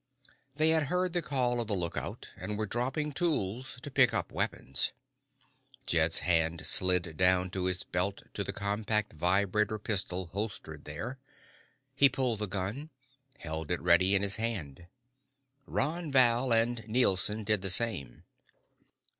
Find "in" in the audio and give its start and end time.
14.15-14.23